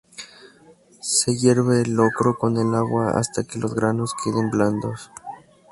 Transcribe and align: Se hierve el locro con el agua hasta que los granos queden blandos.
Se 1.01 1.35
hierve 1.35 1.83
el 1.83 1.93
locro 1.93 2.35
con 2.35 2.57
el 2.57 2.73
agua 2.73 3.19
hasta 3.19 3.43
que 3.43 3.59
los 3.59 3.75
granos 3.75 4.13
queden 4.25 4.49
blandos. 4.49 5.11